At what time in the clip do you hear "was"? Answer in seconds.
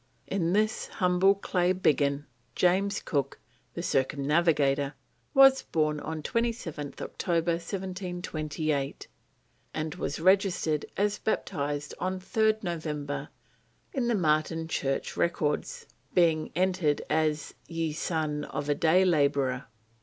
5.35-5.61, 9.93-10.19